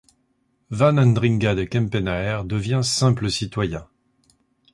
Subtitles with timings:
[0.71, 3.87] Van Andringa de Kempenaer devient simple citoyen.